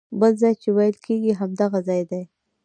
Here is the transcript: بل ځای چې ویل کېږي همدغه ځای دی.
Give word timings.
بل 0.19 0.31
ځای 0.41 0.53
چې 0.61 0.69
ویل 0.75 0.95
کېږي 1.05 1.31
همدغه 1.39 1.79
ځای 1.87 2.01
دی. 2.09 2.21